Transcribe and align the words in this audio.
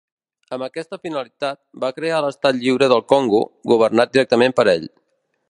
Amb 0.55 0.63
aquesta 0.67 0.97
finalitat, 1.03 1.59
va 1.83 1.91
crear 1.99 2.21
l'Estat 2.27 2.59
Lliure 2.63 2.89
del 2.95 3.05
Congo, 3.15 3.43
governat 3.75 4.19
directament 4.19 4.59
per 4.63 4.69
ell. 4.77 4.91